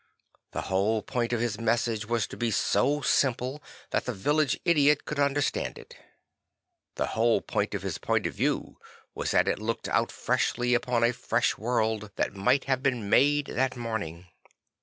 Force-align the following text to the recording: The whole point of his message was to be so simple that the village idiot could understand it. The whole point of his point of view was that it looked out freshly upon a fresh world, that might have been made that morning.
The 0.53 0.63
whole 0.63 1.03
point 1.03 1.31
of 1.31 1.39
his 1.41 1.59
message 1.59 2.07
was 2.07 2.25
to 2.25 2.35
be 2.35 2.49
so 2.49 3.01
simple 3.01 3.61
that 3.91 4.05
the 4.05 4.13
village 4.15 4.59
idiot 4.65 5.05
could 5.05 5.19
understand 5.19 5.77
it. 5.77 5.95
The 6.95 7.05
whole 7.13 7.39
point 7.39 7.75
of 7.75 7.83
his 7.83 7.99
point 7.99 8.25
of 8.25 8.33
view 8.33 8.79
was 9.13 9.29
that 9.29 9.47
it 9.47 9.59
looked 9.59 9.87
out 9.87 10.11
freshly 10.11 10.73
upon 10.73 11.03
a 11.03 11.13
fresh 11.13 11.55
world, 11.55 12.09
that 12.15 12.33
might 12.35 12.63
have 12.63 12.81
been 12.81 13.11
made 13.11 13.45
that 13.45 13.77
morning. 13.77 14.25